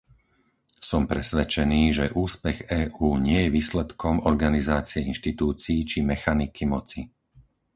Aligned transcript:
Som 0.89 1.03
presvedčený, 1.11 1.81
že 1.97 2.05
úspech 2.25 2.57
EÚ 2.79 3.09
nie 3.27 3.39
je 3.45 3.53
výsledkom 3.57 4.15
organizácie 4.31 5.01
inštitúcií 5.13 5.79
či 5.91 5.97
mechaniky 6.11 6.63
moci. 6.73 7.01